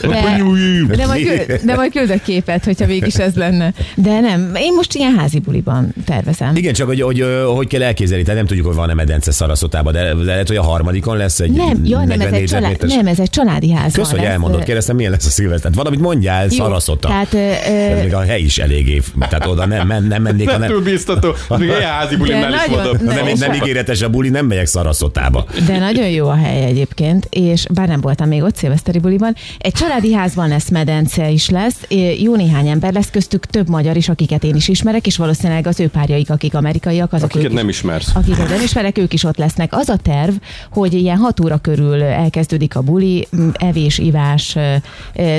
De, 0.01 0.97
de, 0.97 1.07
majd 1.07 1.27
küld, 1.27 1.61
de 1.65 1.75
majd 1.75 1.93
küldök 1.93 2.23
képet, 2.23 2.65
hogyha 2.65 2.87
mégis 2.87 3.15
ez 3.15 3.35
lenne. 3.35 3.73
De 3.95 4.21
nem, 4.21 4.53
én 4.57 4.73
most 4.75 4.95
ilyen 4.95 5.15
házi 5.19 5.39
buliban 5.39 5.95
tervezem. 6.05 6.57
Igen, 6.57 6.73
csak 6.73 6.87
hogy, 6.87 7.01
hogy, 7.01 7.25
hogy, 7.55 7.67
kell 7.67 7.83
elképzelni, 7.83 8.23
tehát 8.23 8.39
nem 8.39 8.47
tudjuk, 8.47 8.67
hogy 8.67 8.75
van-e 8.75 8.95
medence 8.95 9.31
szaraszotában, 9.31 9.93
de 9.93 10.01
de 10.01 10.25
lehet, 10.25 10.49
hogy 10.49 10.57
a 10.57 10.63
harmadikon 10.63 11.17
lesz 11.17 11.41
egy 11.41 11.51
Nem, 11.51 11.81
ja, 11.85 11.99
nem, 11.99 12.07
40 12.07 12.27
ez 12.27 12.33
egy, 12.41 12.45
család, 12.45 12.87
nem, 12.87 13.07
ez 13.07 13.19
egy 13.19 13.31
családi 13.31 13.73
ház. 13.73 13.93
Kösz, 13.93 14.11
hogy 14.11 14.21
elmondod, 14.21 14.65
kérdeztem, 14.65 14.90
milyen 14.97 15.11
lesz 15.11 15.27
a 15.27 15.31
szilveszter. 15.31 15.71
Tehát 15.71 15.77
valamit 15.77 16.01
mondjál, 16.01 16.43
Jó, 16.45 16.49
szaraszota. 16.57 17.09
Tehát, 17.09 17.35
ö, 17.35 17.39
Ez 17.39 17.99
ö, 17.99 18.03
még 18.03 18.15
a 18.15 18.21
hely 18.21 18.41
is 18.41 18.59
eléggé, 18.59 19.03
tehát 19.19 19.47
oda 19.47 19.67
nem, 19.67 19.87
nem, 19.87 20.05
nem 20.07 20.23
mennék, 20.23 20.47
Nem 20.59 20.63
túl 20.71 20.83
biztató. 20.83 21.35
Még 21.49 21.69
ilyen 21.69 21.81
házi 21.83 22.17
bulimnál 22.17 22.51
De 22.51 22.57
is 22.57 22.77
nagyon-. 22.77 22.97
Nem, 23.05 23.27
Nem, 23.39 23.53
ígéretes 23.53 24.03
a 24.03 24.09
buli, 24.11 24.29
nem 24.29 24.47
megyek 24.47 24.67
szaraszotába. 24.67 25.45
de 25.67 25.79
nagyon 25.79 26.09
jó 26.09 26.29
a 26.29 26.35
hely 26.35 26.65
egyébként, 26.65 27.27
és 27.31 27.65
bár 27.73 27.89
nem 27.89 28.01
voltam 28.01 28.29
még 28.29 28.43
ott 28.43 28.57
szilveszteri 28.57 28.99
buliban, 28.99 29.35
egy 29.59 29.73
családi 29.73 30.13
házban 30.13 30.49
lesz 30.49 30.69
medence 30.71 31.29
is 31.31 31.49
lesz, 31.49 31.77
jó 32.21 32.37
néhány 32.37 32.69
ember 32.69 32.93
lesz, 32.93 33.11
köztük 33.11 33.47
több 33.47 33.69
magyar 33.69 33.97
is, 33.97 34.09
akiket 34.09 34.45
én 34.45 34.55
is 34.55 34.69
ismerek, 34.69 35.07
és 35.07 35.17
valószínűleg 35.17 35.67
az 35.67 35.81
ő 35.81 35.89
párjaik, 35.89 36.31
akik 36.31 36.55
amerikaiak, 36.55 37.13
azok 37.13 37.29
Akiket 37.31 37.51
ők 37.51 37.57
nem 37.57 37.69
is, 37.69 37.77
ismersz. 37.77 38.11
akiket 38.15 38.49
nem 38.49 38.61
ismerek, 38.63 38.99
ők 38.99 39.13
is 39.13 39.25
ott 39.25 39.37
lesznek. 39.37 39.73
Az 39.73 39.89
a 39.89 39.97
terv, 39.97 40.35
hogy 40.71 40.95
ilyen 40.95 41.17
6 41.17 41.41
óra 41.41 41.57
körül 41.59 42.03
elkezdődik 42.03 42.77
a 42.77 42.81
buli, 42.81 43.29
evés, 43.53 43.99
ivás, 43.99 44.57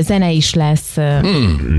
zene 0.01 0.31
is 0.31 0.53
lesz. 0.53 0.97
ö, 0.97 1.19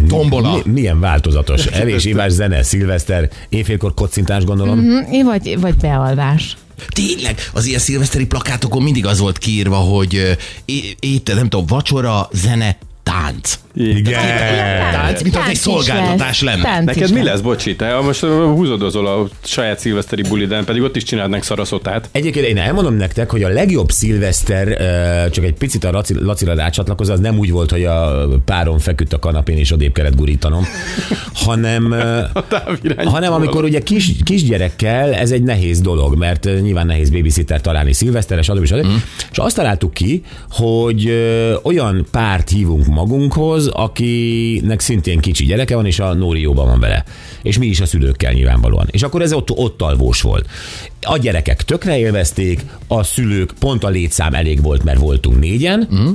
tombola. 0.09 0.61
Mi, 0.65 0.73
milyen 0.73 1.01
változatos. 1.01 1.67
Evés, 1.83 2.05
ivás, 2.05 2.33
zene, 2.33 2.63
szilveszter, 2.63 3.31
éjfélkor 3.49 3.95
kocintás 3.95 4.45
gondolom. 4.45 4.79
Mhm, 4.79 5.25
Vagy, 5.27 5.61
vagy 5.61 5.75
bealvás. 5.75 6.57
Tényleg, 6.89 7.39
az 7.53 7.67
ilyen 7.67 7.81
szilveszteri 7.81 8.27
plakátokon 8.27 8.83
mindig 8.83 9.07
az 9.07 9.19
volt 9.19 9.39
kiírva, 9.39 9.77
hogy 9.77 10.37
é- 10.65 10.97
étel, 11.01 11.35
nem 11.35 11.49
tudom, 11.49 11.67
vacsora, 11.67 12.29
zene, 12.33 12.77
tánc. 13.03 13.59
Igen. 13.75 14.23
Tánc, 14.93 15.23
mint 15.23 15.37
az 15.37 15.43
egy 15.49 15.57
szolgáltatás 15.57 16.43
lesz. 16.43 16.55
lenne. 16.55 16.63
Tánc 16.63 16.85
Neked 16.87 17.13
mi 17.13 17.23
lesz, 17.23 17.41
bocsi? 17.41 17.77
Te 17.77 18.01
most 18.01 18.21
húzodozol 18.25 19.07
a 19.07 19.29
saját 19.45 19.79
szilveszteri 19.79 20.23
buliden, 20.23 20.65
pedig 20.65 20.83
ott 20.83 20.97
is 20.97 21.03
csinálnak 21.03 21.43
szaraszotát. 21.43 22.09
Egyébként 22.13 22.47
én 22.47 22.59
elmondom 22.59 22.95
nektek, 22.95 23.31
hogy 23.31 23.43
a 23.43 23.49
legjobb 23.49 23.91
szilveszter, 23.91 24.69
ö, 24.69 25.31
csak 25.31 25.45
egy 25.45 25.55
picit 25.55 25.85
a 25.85 25.91
Laci- 25.91 26.21
Lacira 26.21 26.55
rácsatlakozva, 26.55 27.13
az 27.13 27.21
nem 27.21 27.39
úgy 27.39 27.51
volt, 27.51 27.71
hogy 27.71 27.85
a 27.85 28.29
párom 28.45 28.79
feküdt 28.79 29.13
a 29.13 29.19
kanapén 29.19 29.57
és 29.57 29.73
odébb 29.73 29.93
kellett 29.93 30.17
gurítanom, 30.17 30.67
hanem, 31.35 31.95
hanem 33.05 33.33
amikor 33.33 33.65
ugye 33.65 33.81
kis, 33.81 34.11
kisgyerekkel 34.25 35.15
ez 35.15 35.31
egy 35.31 35.43
nehéz 35.43 35.81
dolog, 35.81 36.17
mert 36.17 36.45
nyilván 36.63 36.87
nehéz 36.87 37.11
babysitter 37.11 37.61
találni 37.61 37.93
szilveszteres, 37.93 38.45
stb. 38.45 38.65
stb. 38.65 38.87
Mm. 38.87 38.95
És 39.31 39.39
azt 39.39 39.57
találtuk 39.57 39.95
ki, 39.95 40.23
hogy 40.51 41.13
olyan 41.63 42.07
párt 42.11 42.49
hívunk 42.51 42.87
magunkhoz, 42.87 43.62
Nórihoz, 43.63 43.91
akinek 43.91 44.81
szintén 44.81 45.21
kicsi 45.21 45.45
gyereke 45.45 45.75
van, 45.75 45.87
és 45.87 45.99
a 45.99 46.15
Nóri 46.15 46.41
jóban 46.41 46.67
van 46.67 46.81
vele. 46.81 47.05
És 47.43 47.59
mi 47.59 47.67
is 47.67 47.81
a 47.81 47.87
szülőkkel 47.87 48.33
nyilvánvalóan. 48.33 48.89
És 48.91 49.03
akkor 49.03 49.23
ez 49.23 49.33
ott, 49.33 49.51
ott 49.51 49.83
alvós 49.83 50.21
volt. 50.21 50.49
A 51.01 51.19
gyerekek 51.19 51.63
tökre 51.63 51.99
élvezték, 51.99 52.65
a 52.87 53.03
szülők 53.03 53.53
pont 53.59 53.85
a 53.85 53.89
létszám 53.89 54.35
elég 54.35 54.63
volt, 54.63 54.85
mert 54.85 54.99
voltunk 54.99 55.41
négyen, 55.41 55.89
mm. 55.95 56.09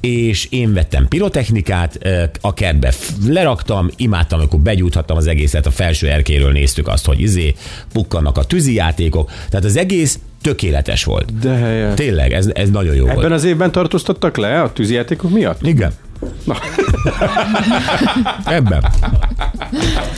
és 0.00 0.46
én 0.50 0.72
vettem 0.72 1.08
pirotechnikát, 1.08 1.98
a 2.40 2.54
kertbe 2.54 2.92
leraktam, 3.26 3.90
imádtam, 3.96 4.38
amikor 4.38 4.60
begyújthattam 4.60 5.16
az 5.16 5.26
egészet, 5.26 5.66
a 5.66 5.70
felső 5.70 6.08
erkéről 6.08 6.52
néztük 6.52 6.88
azt, 6.88 7.06
hogy 7.06 7.20
izé, 7.20 7.54
pukkannak 7.92 8.38
a 8.38 8.44
tűzijátékok, 8.44 9.30
tehát 9.48 9.64
az 9.64 9.76
egész 9.76 10.18
tökéletes 10.42 11.04
volt. 11.04 11.38
De 11.38 11.54
helyes. 11.54 11.94
Tényleg, 11.94 12.32
ez, 12.32 12.50
ez 12.54 12.70
nagyon 12.70 12.94
jó 12.94 13.04
Ebben 13.04 13.14
volt. 13.14 13.32
az 13.32 13.44
évben 13.44 13.72
tartóztattak 13.72 14.36
le 14.36 14.62
a 14.62 14.72
tűzijátékok 14.72 15.30
miatt? 15.30 15.66
Igen. 15.66 15.92
Na. 16.44 16.56
Ebben. 18.44 18.84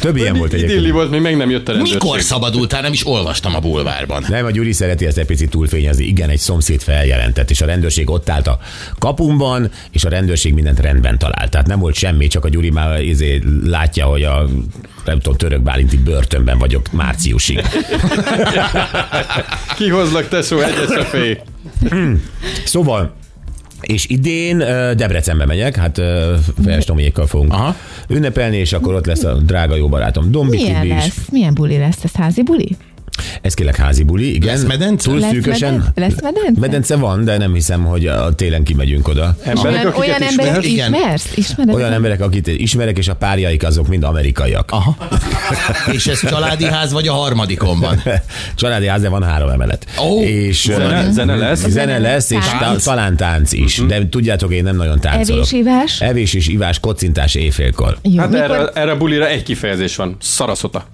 Több 0.00 0.16
ilyen 0.16 0.36
volt 0.36 0.52
Idilli 0.52 0.68
egyébként. 0.70 0.94
volt, 0.94 1.10
még 1.10 1.20
meg 1.20 1.36
nem 1.36 1.50
jött 1.50 1.68
a 1.68 1.72
rendőrség. 1.72 2.02
Mikor 2.02 2.20
szabadultál? 2.20 2.80
Nem 2.80 2.92
is 2.92 3.06
olvastam 3.06 3.54
a 3.54 3.58
bulvárban. 3.60 4.24
Nem, 4.28 4.44
a 4.44 4.50
Gyuri 4.50 4.72
szereti 4.72 5.06
ezt 5.06 5.18
egy 5.18 5.26
picit 5.26 5.50
túlfényezni. 5.50 6.04
Igen, 6.04 6.28
egy 6.28 6.38
szomszéd 6.38 6.82
feljelentett, 6.82 7.50
és 7.50 7.60
a 7.60 7.66
rendőrség 7.66 8.10
ott 8.10 8.28
állt 8.28 8.46
a 8.46 8.58
kapumban, 8.98 9.70
és 9.90 10.04
a 10.04 10.08
rendőrség 10.08 10.54
mindent 10.54 10.80
rendben 10.80 11.18
talált. 11.18 11.50
Tehát 11.50 11.66
nem 11.66 11.78
volt 11.78 11.94
semmi, 11.94 12.26
csak 12.26 12.44
a 12.44 12.48
Gyuri 12.48 12.70
már 12.70 13.00
izé 13.00 13.42
látja, 13.64 14.06
hogy 14.06 14.22
a 14.22 14.46
nem 15.04 15.18
tudom, 15.18 15.36
török 15.36 15.60
bálinti 15.60 15.96
börtönben 15.96 16.58
vagyok 16.58 16.92
márciusig. 16.92 17.60
Kihozlak, 19.76 20.28
tesó, 20.28 20.58
egyes 20.58 20.96
a 20.96 21.04
fé. 21.04 21.40
Szóval, 22.64 23.14
és 23.80 24.06
idén 24.08 24.58
Debrecenbe 24.96 25.46
megyek, 25.46 25.76
hát 25.76 26.00
Fejes 26.64 26.84
Tomiékkal 26.84 27.26
fogunk 27.26 27.52
Aha. 27.52 27.76
ünnepelni, 28.08 28.56
és 28.56 28.72
akkor 28.72 28.94
ott 28.94 29.06
lesz 29.06 29.24
a 29.24 29.32
drága 29.34 29.76
jó 29.76 29.88
barátom 29.88 30.30
Dombi 30.30 30.56
Milyen 30.56 30.80
Tibi 30.82 30.94
is. 30.94 31.02
lesz? 31.02 31.28
Milyen 31.32 31.54
buli 31.54 31.78
lesz? 31.78 32.04
Ez 32.04 32.12
házi 32.12 32.42
buli? 32.42 32.76
Ez 33.42 33.54
kérlek 33.54 33.76
házi 33.76 34.02
buli, 34.02 34.34
igen. 34.34 34.54
Lesz 34.54 34.64
medence? 34.64 35.10
Túl 35.10 35.18
Lesz 35.18 35.30
szűkösen. 35.30 35.72
meden- 35.74 35.92
lesz 35.94 36.22
medence? 36.22 36.60
Medence 36.60 36.96
van, 36.96 37.24
de 37.24 37.38
nem 37.38 37.54
hiszem, 37.54 37.84
hogy 37.84 38.06
a 38.06 38.34
télen 38.34 38.62
kimegyünk 38.64 39.08
oda. 39.08 39.36
Emberek, 39.44 39.74
olyan, 39.84 39.96
olyan 39.96 40.22
emberek 40.22 40.64
ismersz? 40.64 40.64
Igen. 40.66 40.94
ismersz? 40.94 41.36
Ismered? 41.36 41.74
Olyan 41.74 41.92
emberek, 41.92 42.20
akit 42.20 42.46
ismerek, 42.46 42.98
és 42.98 43.08
a 43.08 43.14
párjaik 43.14 43.64
azok 43.64 43.88
mind 43.88 44.02
amerikaiak. 44.04 44.70
Aha. 44.70 44.96
És 45.92 46.06
ez 46.06 46.28
családi 46.28 46.64
ház 46.64 46.92
vagy 46.92 47.08
a 47.08 47.12
harmadikon 47.12 47.80
van? 47.80 48.02
Családi 48.56 48.86
ház, 48.86 49.00
de 49.00 49.08
van 49.08 49.22
három 49.22 49.48
emelet. 49.48 49.86
Ó, 50.00 50.20
és 50.22 50.62
Zene, 50.62 51.10
zene 51.12 51.36
lesz? 51.36 51.66
Zene 51.68 51.98
lesz, 51.98 52.30
és 52.30 52.44
Tánc. 52.44 52.60
tá- 52.60 52.84
talán 52.84 53.16
tánc 53.16 53.52
is. 53.52 53.82
De 53.86 54.08
tudjátok, 54.08 54.52
én 54.52 54.62
nem 54.62 54.76
nagyon 54.76 55.00
táncolok. 55.00 55.46
Evés, 55.46 55.52
ivás? 55.60 56.00
Evés 56.00 56.34
és 56.34 56.46
ivás, 56.48 56.80
kocintás 56.80 57.34
éjfélkor. 57.34 57.98
Jó, 58.02 58.18
Hát 58.20 58.30
mikor- 58.30 58.50
erre, 58.50 58.66
erre 58.74 58.90
a 58.90 58.96
bulira 58.96 59.28
egy 59.28 59.42
kifejezés 59.42 59.96
van. 59.96 60.16
Szaraszota. 60.20 60.86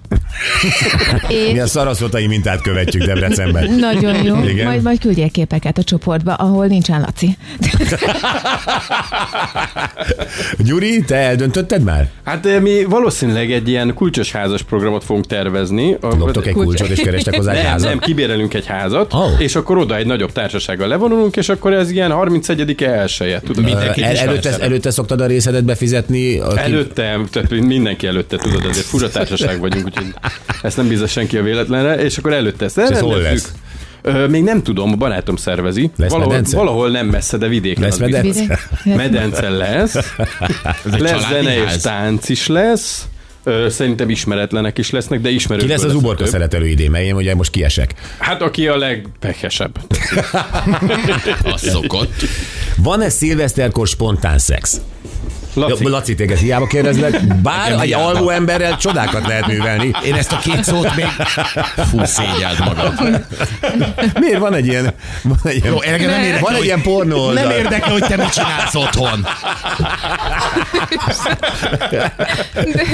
És- 1.27 1.51
Mi 1.51 1.59
a 1.59 1.67
szaraszotai 1.67 2.27
mintát 2.27 2.61
követjük 2.61 3.03
Debrecenben. 3.03 3.71
Nagyon 3.73 4.23
jó. 4.23 4.43
Igen. 4.43 4.65
Majd, 4.65 4.81
majd 4.81 4.99
küldjél 4.99 5.29
képeket 5.29 5.77
a 5.77 5.83
csoportba, 5.83 6.33
ahol 6.33 6.65
nincsen 6.65 7.01
Laci. 7.01 7.37
Gyuri, 10.57 11.03
te 11.03 11.15
eldöntötted 11.15 11.83
már? 11.83 12.09
Hát 12.23 12.45
eh, 12.45 12.61
mi 12.61 12.83
valószínűleg 12.83 13.51
egy 13.51 13.67
ilyen 13.69 13.93
kulcsos 13.93 14.31
házas 14.31 14.61
programot 14.61 15.03
fogunk 15.03 15.25
tervezni. 15.27 15.97
Loptok 16.01 16.47
egy 16.47 16.53
kulcsot, 16.53 16.87
és 16.89 16.99
kerestek 16.99 17.35
hozzá 17.35 17.51
egy 17.51 17.57
nem, 17.61 17.65
házat? 17.71 17.89
nem, 17.89 17.99
kibérelünk 17.99 18.53
egy 18.53 18.65
házat, 18.65 19.13
Ó. 19.13 19.23
és 19.37 19.55
akkor 19.55 19.77
oda 19.77 19.95
egy 19.95 20.05
nagyobb 20.05 20.31
társasággal 20.31 20.87
levonulunk, 20.87 21.35
és 21.35 21.49
akkor 21.49 21.73
ez 21.73 21.91
ilyen 21.91 22.11
31-e 22.13 22.89
elsője. 22.89 23.39
Tudod, 23.39 23.67
el, 23.67 23.93
előtte, 24.17 24.57
előtte 24.59 24.91
szoktad 24.91 25.21
a 25.21 25.25
részedet 25.25 25.63
befizetni? 25.63 26.39
Aki... 26.39 26.59
Előtte, 26.59 27.19
tehát 27.31 27.49
mindenki 27.49 28.07
előtte, 28.07 28.37
tudod, 28.37 28.65
ezért 28.69 28.85
fura 28.85 29.09
társaság 29.09 29.59
vagyunk, 29.59 29.85
úgyhogy 29.85 30.13
ezt 30.61 30.77
nem 30.77 30.87
bízza 30.87 31.07
senki 31.07 31.37
a 31.37 31.43
véletlenre, 31.43 31.95
és 32.03 32.17
akkor 32.17 32.33
előtte 32.33 32.65
ezt 32.65 32.77
ez 32.77 32.99
hol 32.99 33.15
elrendezzük. 33.15 33.47
lesz? 33.47 33.53
Ö, 34.01 34.27
még 34.27 34.43
nem 34.43 34.63
tudom, 34.63 34.91
a 34.91 34.95
barátom 34.95 35.35
szervezi. 35.35 35.91
Lesz 35.95 36.11
valahol, 36.11 36.33
medence? 36.33 36.57
valahol 36.57 36.89
nem 36.89 37.07
messze, 37.07 37.37
de 37.37 37.47
vidéken. 37.47 37.83
Lesz 37.83 37.97
medence? 37.97 38.59
Medence 38.83 39.49
lesz. 39.49 39.93
lesz 40.83 41.27
zene 41.29 41.63
és 41.63 41.77
tánc 41.81 42.29
is 42.29 42.47
lesz. 42.47 43.05
Ö, 43.43 43.69
szerintem 43.69 44.09
ismeretlenek 44.09 44.77
is 44.77 44.89
lesznek, 44.89 45.21
de 45.21 45.29
ismerők. 45.29 45.63
Ki 45.63 45.69
lesz 45.69 45.83
az 45.83 45.95
uborka 45.95 46.25
szeretelő 46.25 46.67
idén, 46.67 46.91
mert 46.91 47.03
én 47.03 47.15
ugye 47.15 47.35
most 47.35 47.51
kiesek. 47.51 47.93
Hát 48.17 48.41
aki 48.41 48.67
a 48.67 48.77
legpekesebb. 48.77 49.77
Az 51.53 51.61
szokott. 51.61 52.13
Van-e 52.77 53.09
szilveszterkor 53.09 53.87
spontán 53.87 54.37
szex? 54.37 54.81
Laci, 55.55 55.71
Laci, 55.71 55.87
Laci 55.89 56.15
téged 56.15 56.37
hiába 56.37 56.67
kérdezlek, 56.67 57.35
bár 57.41 57.71
egy 57.81 57.93
alvó 57.93 58.29
emberrel 58.29 58.77
csodákat 58.77 59.27
lehet 59.27 59.47
művelni. 59.47 59.91
Én 60.05 60.13
ezt 60.13 60.31
a 60.31 60.37
két 60.37 60.63
szót 60.63 60.95
még... 60.95 61.05
Fú, 61.89 62.03
szégyeld 62.03 62.59
magad. 62.59 62.93
Miért 64.19 64.39
van 64.39 64.53
egy 64.53 64.65
ilyen, 64.67 64.93
van 65.23 65.39
egy 65.43 65.55
ilyen, 65.55 65.73
Jó, 65.73 65.79
nem 65.79 65.93
érdekel, 65.99 66.39
van 66.39 66.51
egy 66.51 66.57
hogy- 66.57 66.65
ilyen 66.65 66.81
pornó 66.81 67.17
oldal. 67.25 67.43
Nem 67.43 67.57
érdekel, 67.57 67.91
hogy 67.91 68.03
te 68.03 68.15
mit 68.15 68.29
csinálsz 68.33 68.75
otthon. 68.75 69.27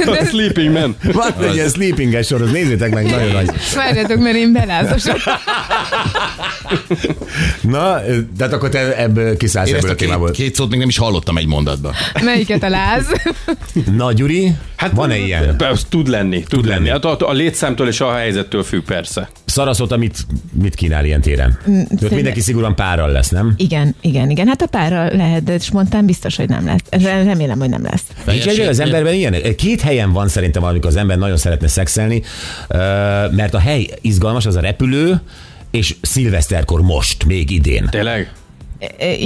a 0.06 0.25
Sleeping 0.25 0.72
Man. 0.74 0.96
Van 1.13 1.34
egy 1.44 1.53
ilyen 1.53 1.70
sleepinges 1.70 2.27
sorozat, 2.27 2.53
nézzétek 2.53 2.94
meg, 2.94 3.06
nagyon 3.10 3.32
nagy. 3.32 3.50
Várjatok, 3.75 4.18
mert 4.20 4.36
én 4.36 4.53
belázosok. 4.53 5.18
Na, 7.62 8.00
tehát 8.38 8.53
akkor 8.53 8.70
te 8.70 8.98
ebből 8.98 9.38
kiszállsz 9.38 9.70
ebből 9.72 9.89
a 9.89 9.94
a 9.94 9.96
két, 9.96 10.08
témából. 10.08 10.32
két 10.32 10.56
szót 10.56 10.70
még 10.70 10.80
nem 10.80 10.88
is 10.89 10.98
hallottam 10.98 11.38
egy 11.38 11.48
mondatban. 11.48 11.94
Melyiket 12.51 12.63
a 12.63 12.70
láz? 12.70 13.05
Na, 13.98 14.13
Gyuri, 14.13 14.51
hát 14.75 14.91
van-e 14.91 15.17
ilyen? 15.17 15.58
Tud 15.89 16.08
lenni, 16.08 16.39
tud, 16.39 16.48
tud 16.48 16.65
lenni. 16.65 16.88
lenni. 16.88 16.89
Hát 16.89 17.22
a, 17.22 17.29
a 17.29 17.31
létszámtól 17.31 17.88
és 17.88 18.01
a 18.01 18.13
helyzettől 18.13 18.63
függ 18.63 18.84
persze. 18.84 19.29
Szaraszota 19.46 19.98
mit, 19.98 20.17
mit 20.62 20.75
kínál 20.75 21.05
ilyen 21.05 21.22
téren? 21.22 21.58
Mm, 21.70 21.81
mindenki 22.10 22.39
szigorúan 22.39 22.75
párral 22.75 23.10
lesz, 23.12 23.29
nem? 23.29 23.53
Igen, 23.58 23.96
igen, 24.01 24.29
igen. 24.29 24.48
Hát 24.48 24.62
a 24.62 24.67
párral 24.67 25.10
lehet, 25.15 25.43
de 25.43 25.60
spontán 25.60 26.05
biztos, 26.05 26.36
hogy 26.36 26.50
nem 26.50 26.65
lesz. 26.65 27.03
Remélem, 27.03 27.60
hogy 27.60 27.70
nem 27.70 27.84
lesz. 27.84 28.03
Nincs 28.25 28.48
egy 28.48 28.60
az 28.60 28.79
emberben 28.79 29.13
ilyen? 29.13 29.36
Két 29.55 29.81
helyen 29.81 30.12
van 30.12 30.27
szerintem, 30.27 30.63
amikor 30.63 30.89
az 30.89 30.96
ember 30.96 31.17
nagyon 31.17 31.38
szeretne 31.38 31.67
szexelni, 31.67 32.22
mert 33.31 33.53
a 33.53 33.60
hely 33.60 33.89
izgalmas, 34.01 34.46
az 34.46 34.55
a 34.55 34.62
repülő, 34.62 35.22
és 35.72 35.96
szilveszterkor 36.01 36.81
most, 36.81 37.25
még 37.25 37.51
idén. 37.51 37.88
Tényleg? 37.89 38.31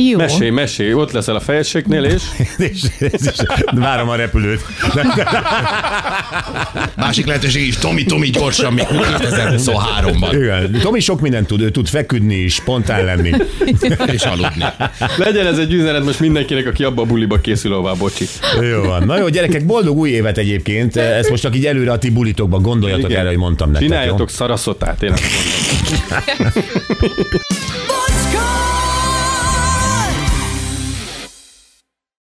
Jó. 0.10 0.18
Mesélj, 0.18 0.50
mesélj, 0.50 0.94
ott 0.94 1.12
leszel 1.12 1.36
a 1.36 1.40
fejességnél, 1.40 2.04
és 2.04 2.24
és, 2.58 2.84
és, 3.00 3.12
és 3.22 3.42
várom 3.76 4.10
a 4.10 4.16
repülőt. 4.16 4.62
Másik 6.96 7.26
lehetőség 7.26 7.68
is, 7.68 7.78
Tomi, 7.78 8.04
Tomi, 8.04 8.30
gyorsan, 8.30 8.74
még 8.74 8.86
2023-ban. 8.92 10.30
Igen. 10.32 10.80
Tomi 10.82 11.00
sok 11.00 11.22
mindent 11.22 11.48
tud, 11.48 11.62
ő 11.62 11.72
tud 11.72 11.88
feküdni 11.88 12.36
is, 12.36 12.54
spontán 12.54 13.06
lenni. 13.06 13.32
És 14.12 14.22
aludni. 14.22 14.66
legyen 15.18 15.46
ez 15.46 15.58
egy 15.58 15.74
üzenet 15.74 16.04
most 16.04 16.20
mindenkinek, 16.20 16.68
aki 16.68 16.84
abba 16.84 17.02
a 17.02 17.06
buliba 17.06 17.38
készül, 17.38 17.74
ahová, 17.74 17.94
bocsi. 17.94 18.26
Jó 18.72 18.84
van. 18.84 19.04
Na 19.06 19.18
jó, 19.18 19.28
gyerekek, 19.28 19.66
boldog 19.66 19.98
új 19.98 20.10
évet 20.10 20.38
egyébként. 20.38 20.96
Ezt 20.96 21.30
most 21.30 21.42
csak 21.42 21.56
így 21.56 21.66
előre 21.66 21.92
a 21.92 21.98
ti 21.98 22.10
bulitokba 22.10 22.60
gondoljatok 22.60 23.10
Igen. 23.10 23.20
erre, 23.20 23.30
hogy 23.30 23.38
mondtam 23.38 23.72
nektek. 23.72 23.90
Csináljatok 23.90 24.30
szaraszotát, 24.30 25.04
én 25.04 25.12
azt 25.12 25.24
mondom. 25.24 26.52